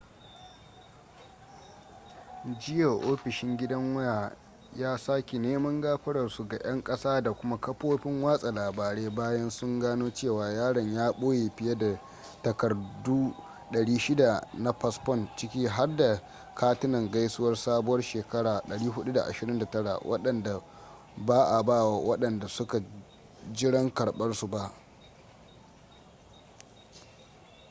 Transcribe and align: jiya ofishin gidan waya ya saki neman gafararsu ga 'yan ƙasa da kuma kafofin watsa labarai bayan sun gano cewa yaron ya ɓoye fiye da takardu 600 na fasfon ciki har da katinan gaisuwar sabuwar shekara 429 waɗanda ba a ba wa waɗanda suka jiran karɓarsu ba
jiya 2.59 2.89
ofishin 3.11 3.57
gidan 3.57 3.95
waya 3.95 4.31
ya 4.75 4.97
saki 4.97 5.39
neman 5.39 5.81
gafararsu 5.81 6.47
ga 6.47 6.57
'yan 6.57 6.83
ƙasa 6.83 7.21
da 7.21 7.31
kuma 7.33 7.57
kafofin 7.61 8.23
watsa 8.23 8.51
labarai 8.51 9.09
bayan 9.09 9.49
sun 9.49 9.79
gano 9.79 10.11
cewa 10.13 10.49
yaron 10.53 10.93
ya 10.93 11.11
ɓoye 11.11 11.51
fiye 11.55 11.75
da 11.77 12.01
takardu 12.43 13.33
600 13.71 14.41
na 14.53 14.73
fasfon 14.73 15.27
ciki 15.35 15.67
har 15.67 15.95
da 15.95 16.21
katinan 16.55 17.11
gaisuwar 17.11 17.55
sabuwar 17.55 18.01
shekara 18.01 18.61
429 18.67 19.99
waɗanda 20.05 20.61
ba 21.17 21.45
a 21.57 21.63
ba 21.63 21.83
wa 21.85 21.97
waɗanda 21.99 22.47
suka 22.47 22.81
jiran 23.53 23.91
karɓarsu 23.93 24.47
ba 24.47 24.71